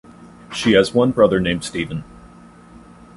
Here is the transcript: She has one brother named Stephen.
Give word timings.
She 0.51 0.71
has 0.71 0.95
one 0.95 1.11
brother 1.11 1.39
named 1.39 1.63
Stephen. 1.63 2.03